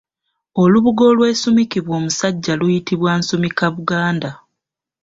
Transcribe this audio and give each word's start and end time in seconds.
Olubugo 0.61 1.03
olwesumikibwa 1.11 1.93
omusajja 1.99 2.53
luyitibwa 2.59 3.11
Nsumikabuganda. 3.19 4.31